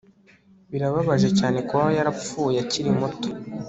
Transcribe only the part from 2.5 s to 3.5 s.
akiri muto